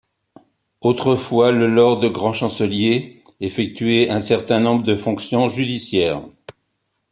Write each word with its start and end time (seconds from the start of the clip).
Autrefois, 0.81 1.51
le 1.51 1.67
lord 1.71 2.01
grand 2.09 2.33
chancelier 2.33 3.21
effectuait 3.39 4.09
un 4.09 4.19
certain 4.19 4.59
nombre 4.59 4.81
de 4.81 4.95
fonctions 4.95 5.47
judiciaires. 5.47 6.23